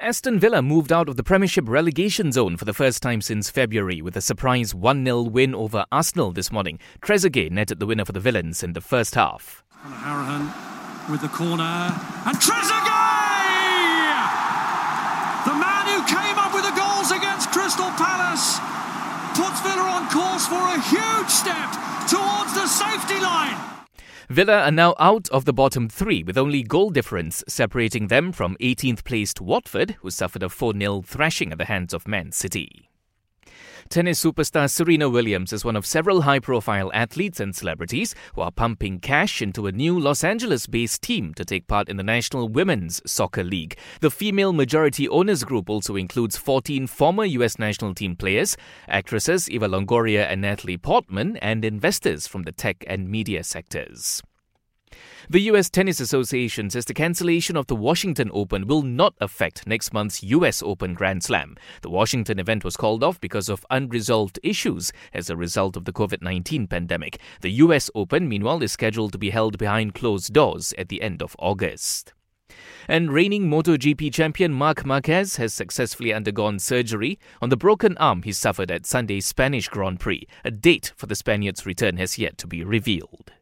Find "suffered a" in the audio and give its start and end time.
30.10-30.50